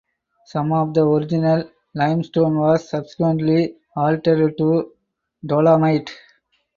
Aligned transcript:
Some 0.47 0.73
of 0.73 0.95
the 0.95 1.05
original 1.07 1.69
limestone 1.93 2.57
was 2.57 2.89
subsequently 2.89 3.75
altered 3.95 4.57
to 4.57 4.93
dolomite. 5.45 6.09